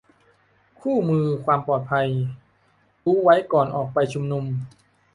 [0.81, 2.07] คู่มือความปลอดภัย:
[3.03, 4.45] รู้ไว้ก่อนออกไปชุมนุม